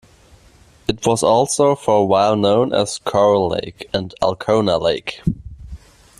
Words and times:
It 0.87 1.05
was 1.05 1.21
also 1.21 1.75
for 1.75 1.97
a 1.99 2.03
while 2.03 2.35
known 2.35 2.73
as 2.73 2.97
"Coral 2.97 3.49
Lake" 3.49 3.87
and 3.93 4.15
"Alcona 4.19 4.81
Lake". 4.81 5.21